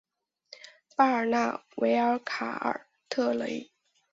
[0.95, 3.69] 巴尔纳维尔卡尔特雷。